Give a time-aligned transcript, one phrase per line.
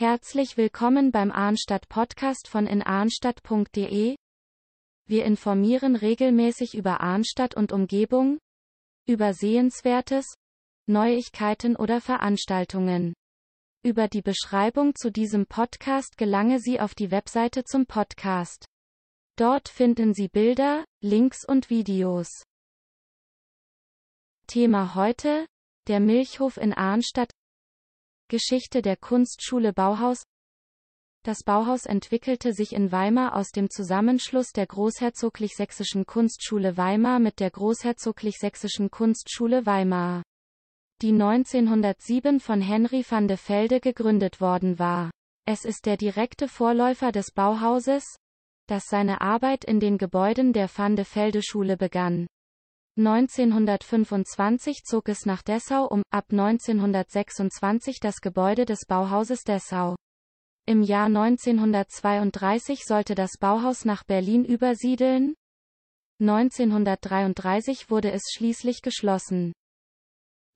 [0.00, 4.14] Herzlich willkommen beim Arnstadt Podcast von inarnstadt.de.
[5.06, 8.38] Wir informieren regelmäßig über Arnstadt und Umgebung,
[9.08, 10.34] über Sehenswertes,
[10.86, 13.12] Neuigkeiten oder Veranstaltungen.
[13.82, 18.66] Über die Beschreibung zu diesem Podcast gelange Sie auf die Webseite zum Podcast.
[19.34, 22.44] Dort finden Sie Bilder, Links und Videos.
[24.46, 25.48] Thema heute,
[25.88, 27.32] der Milchhof in Arnstadt.
[28.28, 30.22] Geschichte der Kunstschule Bauhaus
[31.22, 37.50] Das Bauhaus entwickelte sich in Weimar aus dem Zusammenschluss der Großherzoglich-Sächsischen Kunstschule Weimar mit der
[37.50, 40.22] Großherzoglich-Sächsischen Kunstschule Weimar,
[41.00, 45.10] die 1907 von Henry van de Velde gegründet worden war.
[45.46, 48.04] Es ist der direkte Vorläufer des Bauhauses,
[48.66, 52.26] das seine Arbeit in den Gebäuden der Van de Velde Schule begann.
[52.98, 59.94] 1925 zog es nach Dessau um, ab 1926 das Gebäude des Bauhauses Dessau.
[60.66, 65.34] Im Jahr 1932 sollte das Bauhaus nach Berlin übersiedeln.
[66.20, 69.52] 1933 wurde es schließlich geschlossen.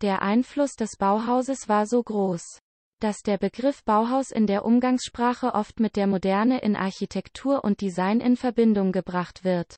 [0.01, 2.59] Der Einfluss des Bauhauses war so groß,
[2.99, 8.21] dass der Begriff Bauhaus in der Umgangssprache oft mit der Moderne in Architektur und Design
[8.21, 9.77] in Verbindung gebracht wird.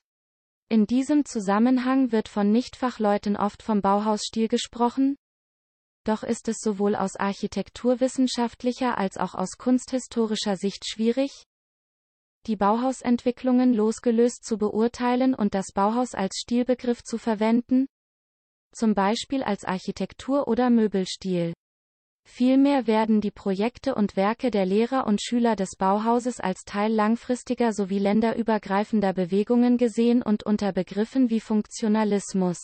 [0.67, 5.15] In diesem Zusammenhang wird von Nichtfachleuten oft vom Bauhausstil gesprochen,
[6.03, 11.45] doch ist es sowohl aus architekturwissenschaftlicher als auch aus kunsthistorischer Sicht schwierig,
[12.47, 17.87] die Bauhausentwicklungen losgelöst zu beurteilen und das Bauhaus als Stilbegriff zu verwenden,
[18.71, 21.53] zum Beispiel als Architektur- oder Möbelstil.
[22.27, 27.71] Vielmehr werden die Projekte und Werke der Lehrer und Schüler des Bauhauses als Teil langfristiger
[27.71, 32.57] sowie länderübergreifender Bewegungen gesehen und unter Begriffen wie Funktionalismus,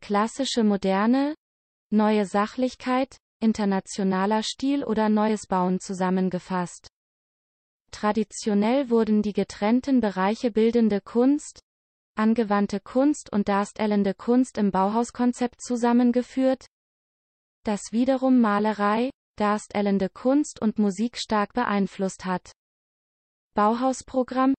[0.00, 1.34] klassische Moderne,
[1.90, 6.88] neue Sachlichkeit, internationaler Stil oder neues Bauen zusammengefasst.
[7.92, 11.60] Traditionell wurden die getrennten Bereiche bildende Kunst,
[12.16, 16.66] angewandte Kunst und darstellende Kunst im Bauhauskonzept zusammengeführt,
[17.64, 22.52] das wiederum Malerei, darstellende Kunst und Musik stark beeinflusst hat.
[23.54, 24.54] Bauhausprogramm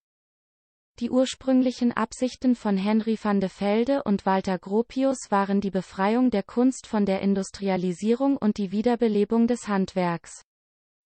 [0.99, 6.43] Die ursprünglichen Absichten von Henry van de Velde und Walter Gropius waren die Befreiung der
[6.43, 10.41] Kunst von der Industrialisierung und die Wiederbelebung des Handwerks.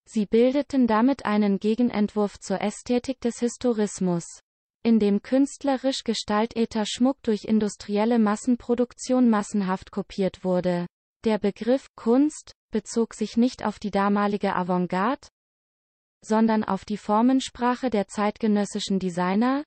[0.07, 4.25] Sie bildeten damit einen Gegenentwurf zur Ästhetik des Historismus
[4.83, 10.87] in dem künstlerisch gestalteter Schmuck durch industrielle Massenproduktion massenhaft kopiert wurde.
[11.25, 15.27] Der Begriff Kunst bezog sich nicht auf die damalige Avantgarde,
[16.23, 19.63] sondern auf die Formensprache der zeitgenössischen Designer,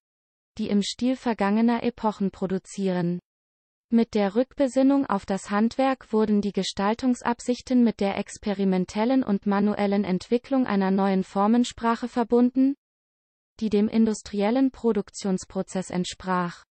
[0.58, 3.20] die im Stil vergangener Epochen produzieren.
[3.90, 10.66] Mit der Rückbesinnung auf das Handwerk wurden die Gestaltungsabsichten mit der experimentellen und manuellen Entwicklung
[10.66, 12.74] einer neuen Formensprache verbunden,
[13.60, 16.64] die dem industriellen Produktionsprozess entsprach.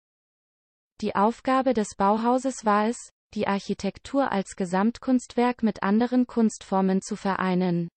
[1.03, 7.89] Die Aufgabe des Bauhauses war es, die Architektur als Gesamtkunstwerk mit anderen Kunstformen zu vereinen.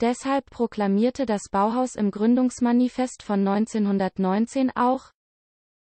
[0.00, 5.12] Deshalb proklamierte das Bauhaus im Gründungsmanifest von 1919 auch,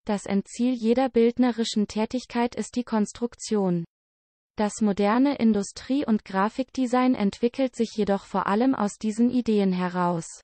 [0.05, 3.85] das Endziel jeder bildnerischen Tätigkeit ist die Konstruktion.
[4.57, 10.41] Das moderne Industrie- und Grafikdesign entwickelt sich jedoch vor allem aus diesen Ideen heraus.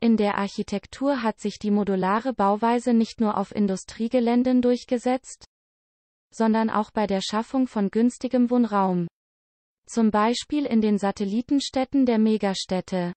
[0.00, 5.44] In der Architektur hat sich die modulare Bauweise nicht nur auf Industriegeländen durchgesetzt,
[6.32, 9.08] sondern auch bei der Schaffung von günstigem Wohnraum.
[9.86, 13.12] Zum Beispiel in den Satellitenstädten der Megastädte.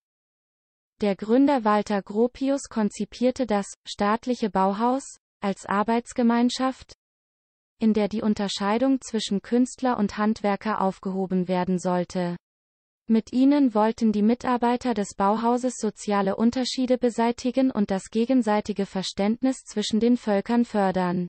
[1.01, 6.93] Der Gründer Walter Gropius konzipierte das staatliche Bauhaus als Arbeitsgemeinschaft,
[7.79, 12.37] in der die Unterscheidung zwischen Künstler und Handwerker aufgehoben werden sollte.
[13.09, 19.99] Mit ihnen wollten die Mitarbeiter des Bauhauses soziale Unterschiede beseitigen und das gegenseitige Verständnis zwischen
[19.99, 21.27] den Völkern fördern.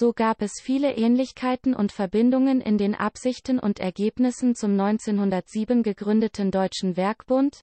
[0.00, 6.52] So gab es viele Ähnlichkeiten und Verbindungen in den Absichten und Ergebnissen zum 1907 gegründeten
[6.52, 7.62] Deutschen Werkbund,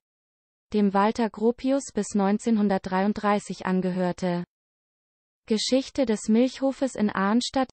[0.74, 4.44] dem Walter Gropius bis 1933 angehörte.
[5.46, 7.70] Geschichte des Milchhofes in Arnstadt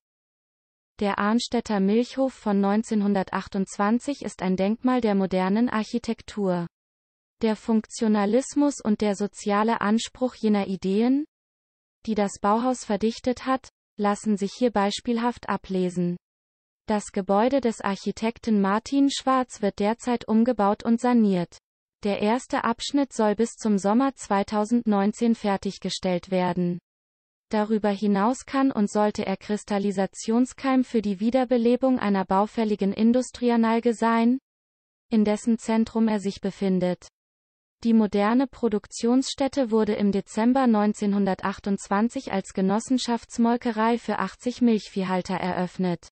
[1.02, 6.68] Der Arnstädter Milchhof von 1928 ist ein Denkmal der modernen Architektur.
[7.42, 11.26] Der Funktionalismus und der soziale Anspruch jener Ideen,
[12.06, 13.68] die das Bauhaus verdichtet hat,
[13.98, 16.18] lassen sich hier beispielhaft ablesen.
[16.88, 21.58] Das Gebäude des Architekten Martin Schwarz wird derzeit umgebaut und saniert.
[22.04, 26.80] Der erste Abschnitt soll bis zum Sommer 2019 fertiggestellt werden.
[27.50, 34.40] Darüber hinaus kann und sollte er Kristallisationskeim für die Wiederbelebung einer baufälligen Industrianalge sein,
[35.10, 37.08] in dessen Zentrum er sich befindet.
[37.84, 46.08] Die moderne Produktionsstätte wurde im Dezember 1928 als Genossenschaftsmolkerei für 80 Milchviehhalter eröffnet.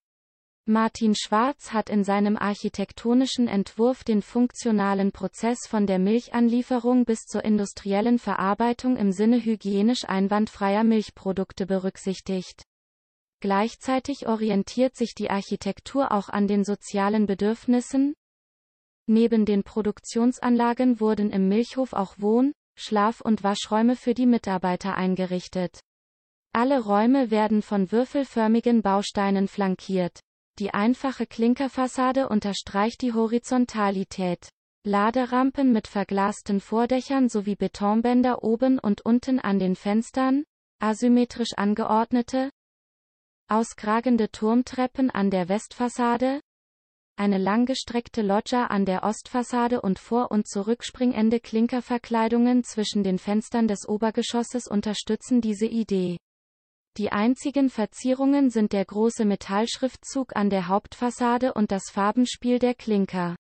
[0.66, 7.46] Martin Schwarz hat in seinem architektonischen Entwurf den funktionalen Prozess von der Milchanlieferung bis zur
[7.46, 12.64] industriellen Verarbeitung im Sinne hygienisch einwandfreier Milchprodukte berücksichtigt.
[13.40, 18.14] Gleichzeitig orientiert sich die Architektur auch an den sozialen Bedürfnissen.
[19.14, 25.82] Neben den Produktionsanlagen wurden im Milchhof auch Wohn-, Schlaf- und Waschräume für die Mitarbeiter eingerichtet.
[26.54, 30.22] Alle Räume werden von würfelförmigen Bausteinen flankiert.
[30.60, 34.48] Die einfache Klinkerfassade unterstreicht die Horizontalität.
[34.86, 40.46] Laderampen mit verglasten Vordächern sowie Betonbänder oben und unten an den Fenstern,
[40.80, 42.50] asymmetrisch angeordnete,
[43.50, 46.40] auskragende Turmtreppen an der Westfassade,
[47.22, 53.88] eine langgestreckte Loggia an der Ostfassade und vor- und zurückspringende Klinkerverkleidungen zwischen den Fenstern des
[53.88, 56.18] Obergeschosses unterstützen diese Idee.
[56.98, 63.36] Die einzigen Verzierungen sind der große Metallschriftzug an der Hauptfassade und das Farbenspiel der Klinker.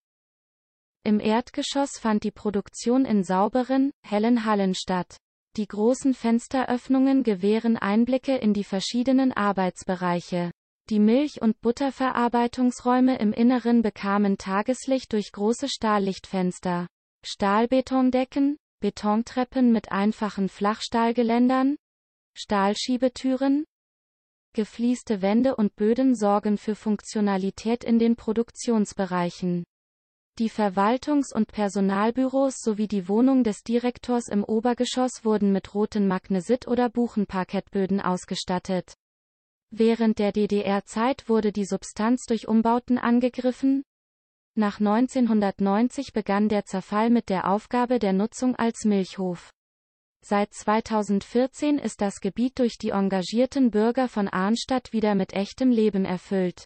[1.03, 5.17] Im Erdgeschoss fand die Produktion in sauberen, hellen Hallen statt.
[5.57, 10.51] Die großen Fensteröffnungen gewähren Einblicke in die verschiedenen Arbeitsbereiche.
[10.91, 16.85] Die Milch- und Butterverarbeitungsräume im Inneren bekamen Tageslicht durch große Stahllichtfenster.
[17.25, 21.77] Stahlbetondecken, Betontreppen mit einfachen Flachstahlgeländern,
[22.37, 23.63] Stahlschiebetüren,
[24.53, 29.63] gefließte Wände und Böden sorgen für Funktionalität in den Produktionsbereichen.
[30.39, 36.67] Die Verwaltungs- und Personalbüros sowie die Wohnung des Direktors im Obergeschoss wurden mit roten Magnesit-
[36.67, 38.95] oder Buchenparkettböden ausgestattet.
[39.73, 43.83] Während der DDR-Zeit wurde die Substanz durch Umbauten angegriffen.
[44.53, 49.49] Nach 1990 begann der Zerfall mit der Aufgabe der Nutzung als Milchhof.
[50.23, 56.03] Seit 2014 ist das Gebiet durch die engagierten Bürger von Arnstadt wieder mit echtem Leben
[56.03, 56.65] erfüllt.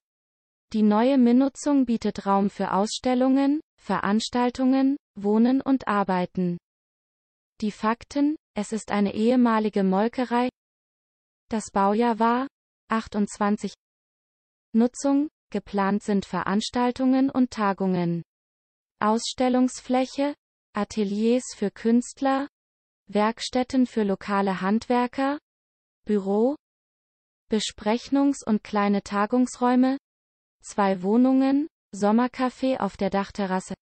[0.74, 6.58] Die neue Minnutzung bietet Raum für Ausstellungen, Veranstaltungen, Wohnen und Arbeiten.
[7.62, 10.50] Die Fakten, es ist eine ehemalige Molkerei.
[11.50, 12.48] Das Baujahr war
[12.90, 13.74] 28.
[14.74, 18.24] Nutzung, geplant sind Veranstaltungen und Tagungen.
[19.00, 20.36] Ausstellungsfläche,
[20.74, 22.48] Ateliers für Künstler,
[23.08, 25.40] Werkstätten für lokale Handwerker,
[26.06, 26.56] Büro,
[27.50, 29.98] Besprechungs- und kleine Tagungsräume,
[30.62, 33.76] zwei Wohnungen, Sommercafé auf der Dachterrasse,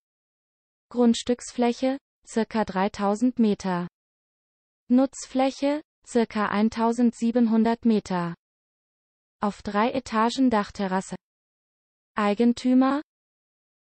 [0.90, 1.98] Grundstücksfläche,
[2.28, 3.88] circa 3000 Meter.
[4.90, 8.36] Nutzfläche, circa 1700 Meter.
[9.44, 11.18] Auf drei Etagen Dachterrasse.
[12.16, 13.02] Eigentümer,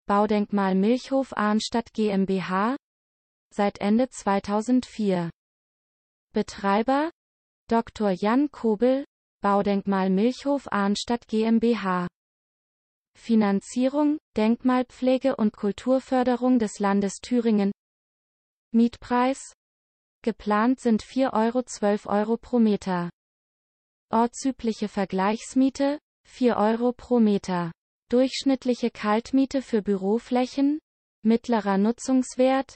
[0.07, 2.77] Baudenkmal Milchhof Arnstadt GmbH,
[3.53, 5.31] seit Ende 2004.
[6.33, 7.11] Betreiber
[7.69, 8.13] Dr.
[8.13, 9.05] Jan Kobel,
[9.43, 12.07] Baudenkmal Milchhof Arnstadt GmbH.
[13.19, 17.73] Finanzierung, Denkmalpflege und Kulturförderung des Landes Thüringen.
[18.71, 19.55] Mietpreis
[20.23, 23.11] Geplant sind 4 Euro 12 Euro pro Meter.
[24.11, 27.71] Ortsübliche Vergleichsmiete 4 Euro pro Meter.
[28.11, 30.79] Durchschnittliche Kaltmiete für Büroflächen
[31.23, 32.75] Mittlerer Nutzungswert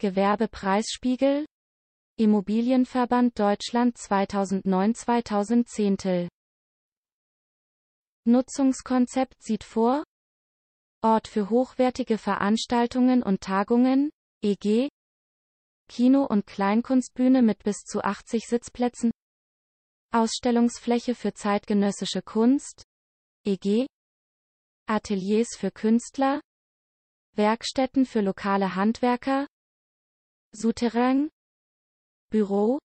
[0.00, 1.46] Gewerbepreisspiegel
[2.18, 6.26] Immobilienverband Deutschland 2009-2010
[8.24, 10.02] Nutzungskonzept sieht vor
[11.02, 14.10] Ort für hochwertige Veranstaltungen und Tagungen,
[14.42, 14.88] EG
[15.88, 19.12] Kino- und Kleinkunstbühne mit bis zu 80 Sitzplätzen
[20.14, 22.84] Ausstellungsfläche für zeitgenössische Kunst,
[23.44, 23.86] EG
[24.86, 26.40] Ateliers für Künstler
[27.34, 29.48] Werkstätten für lokale Handwerker
[30.52, 31.30] Souterrain,
[32.30, 32.78] Büro,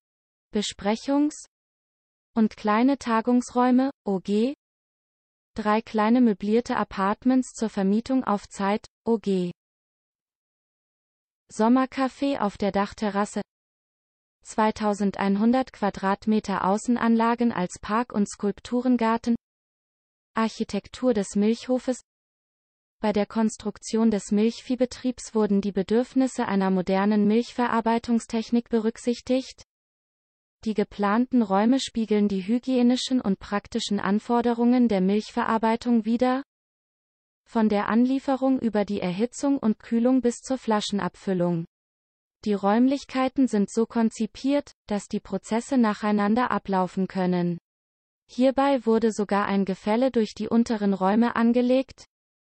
[0.52, 1.46] Besprechungs-
[2.34, 4.54] und kleine Tagungsräume, OG,
[5.54, 9.52] drei kleine möblierte Apartments zur Vermietung auf Zeit, OG.
[11.48, 13.42] Sommercafé auf der Dachterrasse
[14.42, 19.36] 2100 Quadratmeter Außenanlagen als Park- und Skulpturengarten
[20.34, 22.00] Architektur des Milchhofes
[23.02, 29.64] bei der Konstruktion des Milchviehbetriebs wurden die Bedürfnisse einer modernen Milchverarbeitungstechnik berücksichtigt.
[30.66, 36.42] Die geplanten Räume spiegeln die hygienischen und praktischen Anforderungen der Milchverarbeitung wider.
[37.48, 41.64] Von der Anlieferung über die Erhitzung und Kühlung bis zur Flaschenabfüllung.
[42.44, 47.58] Die Räumlichkeiten sind so konzipiert, dass die Prozesse nacheinander ablaufen können.
[48.28, 52.06] Hierbei wurde sogar ein Gefälle durch die unteren Räume angelegt,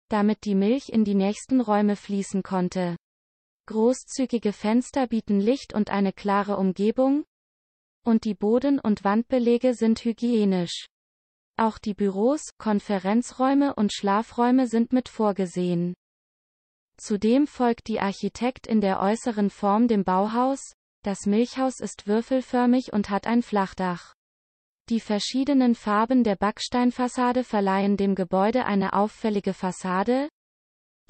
[0.09, 2.97] damit die Milch in die nächsten Räume fließen konnte.
[3.66, 7.25] Großzügige Fenster bieten Licht und eine klare Umgebung,
[8.04, 10.87] und die Boden- und Wandbelege sind hygienisch.
[11.57, 15.95] Auch die Büros, Konferenzräume und Schlafräume sind mit vorgesehen.
[17.00, 23.09] Zudem folgt die Architekt in der äußeren Form dem Bauhaus, das Milchhaus ist würfelförmig und
[23.09, 24.14] hat ein Flachdach.
[24.88, 30.28] Die verschiedenen Farben der Backsteinfassade verleihen dem Gebäude eine auffällige Fassade,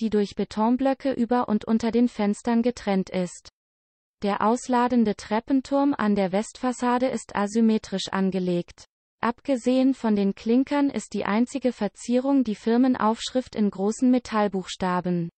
[0.00, 3.48] die durch Betonblöcke über und unter den Fenstern getrennt ist.
[4.22, 8.84] Der ausladende Treppenturm an der Westfassade ist asymmetrisch angelegt.
[9.20, 15.30] Abgesehen von den Klinkern ist die einzige Verzierung die Firmenaufschrift in großen Metallbuchstaben.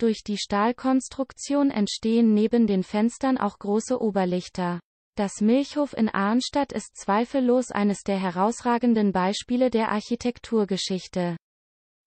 [0.00, 4.80] Durch die Stahlkonstruktion entstehen neben den Fenstern auch große Oberlichter.
[5.14, 11.36] Das Milchhof in Arnstadt ist zweifellos eines der herausragenden Beispiele der Architekturgeschichte.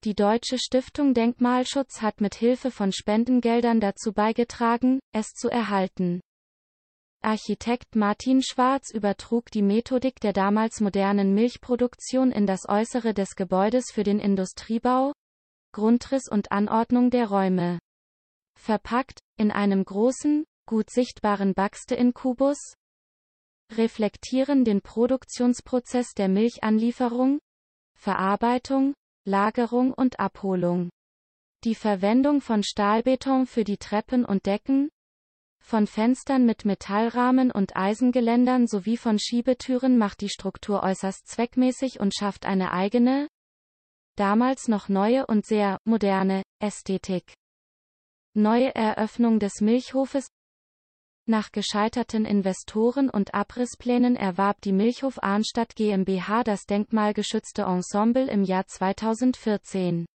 [0.05, 6.19] Die Deutsche Stiftung Denkmalschutz hat mit Hilfe von Spendengeldern dazu beigetragen, es zu erhalten.
[7.21, 13.91] Architekt Martin Schwarz übertrug die Methodik der damals modernen Milchproduktion in das Äußere des Gebäudes
[13.93, 15.12] für den Industriebau,
[15.73, 17.79] Grundriss und Anordnung der Räume.
[18.57, 22.75] Verpackt, in einem großen, gut sichtbaren Baxte-in-Kubus,
[23.73, 27.39] reflektieren den Produktionsprozess der Milchanlieferung,
[27.93, 28.93] Verarbeitung,
[29.25, 30.89] Lagerung und Abholung.
[31.65, 34.89] Die Verwendung von Stahlbeton für die Treppen und Decken,
[35.63, 42.13] von Fenstern mit Metallrahmen und Eisengeländern sowie von Schiebetüren macht die Struktur äußerst zweckmäßig und
[42.13, 43.29] schafft eine eigene,
[44.15, 47.33] damals noch neue und sehr moderne Ästhetik.
[48.35, 50.27] Neue Eröffnung des Milchhofes
[51.25, 58.65] nach gescheiterten Investoren und Abrissplänen erwarb die Milchhof Arnstadt GmbH das denkmalgeschützte Ensemble im Jahr
[58.67, 60.05] 2014.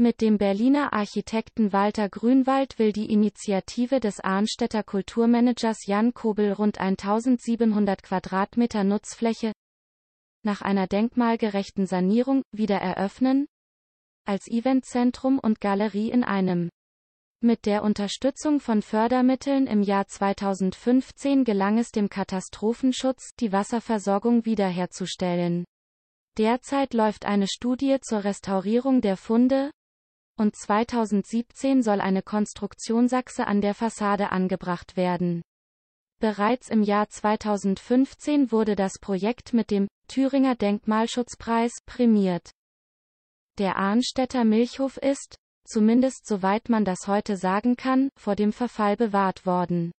[0.00, 6.78] Mit dem Berliner Architekten Walter Grünwald will die Initiative des Arnstädter Kulturmanagers Jan Kobel rund
[6.78, 9.50] 1700 Quadratmeter Nutzfläche
[10.44, 13.46] nach einer denkmalgerechten Sanierung wieder eröffnen,
[14.24, 16.70] als Eventzentrum und Galerie in einem.
[17.40, 25.64] Mit der Unterstützung von Fördermitteln im Jahr 2015 gelang es dem Katastrophenschutz, die Wasserversorgung wiederherzustellen.
[26.36, 29.70] Derzeit läuft eine Studie zur Restaurierung der Funde,
[30.36, 35.42] und 2017 soll eine Konstruktionsachse an der Fassade angebracht werden.
[36.20, 42.50] Bereits im Jahr 2015 wurde das Projekt mit dem Thüringer Denkmalschutzpreis prämiert.
[43.58, 49.46] Der Arnstädter Milchhof ist, zumindest soweit man das heute sagen kann, vor dem Verfall bewahrt
[49.46, 49.92] worden.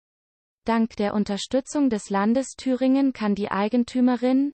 [0.66, 4.51] Dank der Unterstützung des Landes Thüringen kann die Eigentümerin,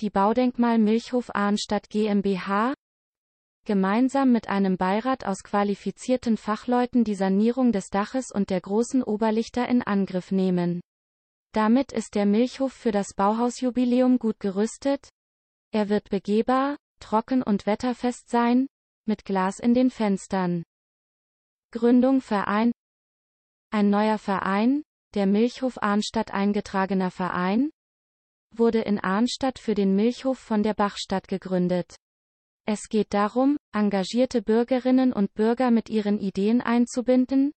[0.00, 2.74] die Baudenkmal Milchhof Arnstadt GmbH,
[3.66, 9.68] gemeinsam mit einem Beirat aus qualifizierten Fachleuten die Sanierung des Daches und der großen Oberlichter
[9.68, 10.80] in Angriff nehmen.
[11.52, 15.08] Damit ist der Milchhof für das Bauhausjubiläum gut gerüstet.
[15.72, 18.68] Er wird begehbar, trocken und wetterfest sein,
[19.06, 20.62] mit Glas in den Fenstern.
[21.72, 22.72] Gründung Verein
[23.72, 24.82] Ein neuer Verein,
[25.14, 27.70] der Milchhof Arnstadt eingetragener Verein,
[28.54, 31.96] wurde in Arnstadt für den Milchhof von der Bachstadt gegründet.
[32.66, 37.52] Es geht darum, engagierte Bürgerinnen und Bürger mit ihren Ideen einzubinden,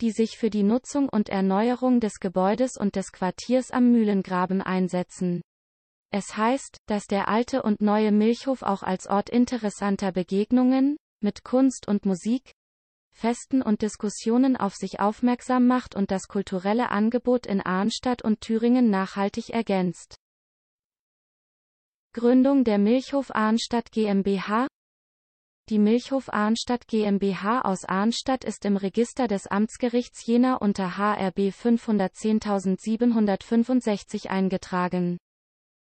[0.00, 5.42] die sich für die Nutzung und Erneuerung des Gebäudes und des Quartiers am Mühlengraben einsetzen.
[6.12, 11.86] Es heißt, dass der alte und neue Milchhof auch als Ort interessanter Begegnungen, mit Kunst
[11.86, 12.52] und Musik,
[13.12, 18.90] Festen und Diskussionen auf sich aufmerksam macht und das kulturelle Angebot in Arnstadt und Thüringen
[18.90, 20.16] nachhaltig ergänzt.
[22.12, 24.66] Gründung der Milchhof Arnstadt GmbH
[25.70, 34.30] Die Milchhof Arnstadt GmbH aus Arnstadt ist im Register des Amtsgerichts Jena unter HRB 510765
[34.30, 35.18] eingetragen.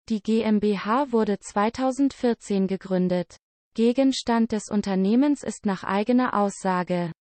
[0.10, 3.38] Die GmbH wurde 2014 gegründet.
[3.76, 7.14] Gegenstand des Unternehmens ist nach eigener Aussage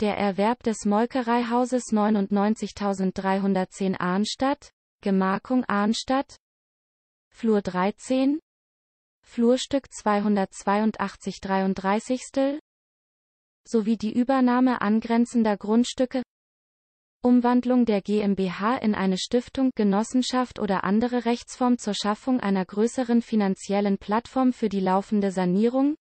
[0.00, 4.72] der Erwerb des Molkereihauses 99310 Arnstadt,
[5.02, 6.34] Gemarkung Arnstadt,
[7.32, 8.40] Flur 13,
[9.32, 12.58] Flurstück 282 33.
[13.64, 16.24] sowie die Übernahme angrenzender Grundstücke,
[17.22, 23.98] Umwandlung der GmbH in eine Stiftung, Genossenschaft oder andere Rechtsform zur Schaffung einer größeren finanziellen
[23.98, 25.94] Plattform für die laufende Sanierung,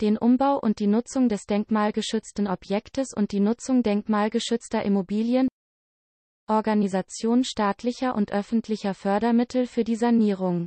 [0.00, 5.46] den Umbau und die Nutzung des denkmalgeschützten Objektes und die Nutzung denkmalgeschützter Immobilien,
[6.48, 10.66] Organisation staatlicher und öffentlicher Fördermittel für die Sanierung,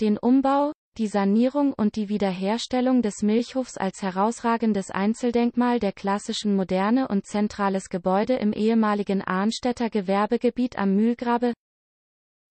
[0.00, 7.08] den Umbau, die Sanierung und die Wiederherstellung des Milchhofs als herausragendes Einzeldenkmal der klassischen Moderne
[7.08, 11.52] und zentrales Gebäude im ehemaligen Arnstädter Gewerbegebiet am Mühlgrabe,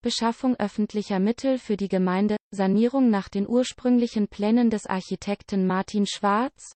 [0.01, 6.71] Beschaffung öffentlicher Mittel für die Gemeinde, Sanierung nach den ursprünglichen Plänen des Architekten Martin Schwarz,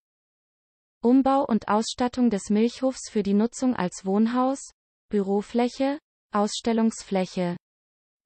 [1.02, 4.72] Umbau und Ausstattung des Milchhofs für die Nutzung als Wohnhaus,
[5.10, 6.00] Bürofläche,
[6.34, 7.56] Ausstellungsfläche